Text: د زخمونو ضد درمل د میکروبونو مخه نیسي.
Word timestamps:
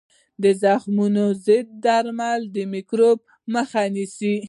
د 0.43 0.45
زخمونو 0.63 1.25
ضد 1.45 1.67
درمل 1.85 2.41
د 2.55 2.57
میکروبونو 2.73 3.27
مخه 3.53 3.83
نیسي. 3.95 4.35